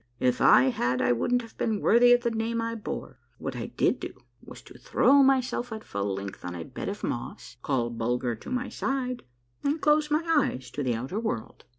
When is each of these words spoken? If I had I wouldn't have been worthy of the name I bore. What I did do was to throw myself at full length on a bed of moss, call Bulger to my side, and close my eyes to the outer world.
If 0.19 0.41
I 0.41 0.69
had 0.71 0.99
I 0.99 1.11
wouldn't 1.11 1.43
have 1.43 1.55
been 1.59 1.79
worthy 1.79 2.11
of 2.11 2.21
the 2.23 2.31
name 2.31 2.59
I 2.59 2.73
bore. 2.73 3.19
What 3.37 3.55
I 3.55 3.67
did 3.67 3.99
do 3.99 4.11
was 4.41 4.63
to 4.63 4.79
throw 4.79 5.21
myself 5.21 5.71
at 5.71 5.83
full 5.83 6.15
length 6.15 6.43
on 6.43 6.55
a 6.55 6.63
bed 6.63 6.89
of 6.89 7.03
moss, 7.03 7.57
call 7.61 7.91
Bulger 7.91 8.33
to 8.35 8.49
my 8.49 8.67
side, 8.67 9.21
and 9.63 9.79
close 9.79 10.09
my 10.09 10.23
eyes 10.25 10.71
to 10.71 10.81
the 10.81 10.95
outer 10.95 11.19
world. 11.19 11.65